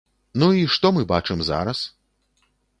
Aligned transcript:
Ну 0.43 0.47
і 0.59 0.63
што 0.77 0.91
мы 0.95 1.05
бачым 1.13 1.45
зараз? 1.53 1.85